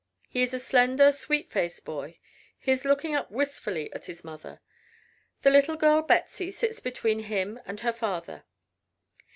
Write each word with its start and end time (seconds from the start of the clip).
He 0.27 0.41
is 0.41 0.51
a 0.51 0.57
slender, 0.59 1.11
sweet 1.11 1.51
faced 1.51 1.85
boy. 1.85 2.17
He 2.57 2.71
is 2.71 2.85
looking 2.85 3.13
up 3.13 3.29
wistfully 3.29 3.93
at 3.93 4.07
his 4.07 4.23
mother. 4.23 4.59
The 5.43 5.51
little 5.51 5.75
girl 5.75 6.01
Betsey 6.01 6.49
sits 6.49 6.79
between 6.79 7.19
him 7.19 7.59
and 7.67 7.81
her 7.81 7.93
father. 7.93 8.43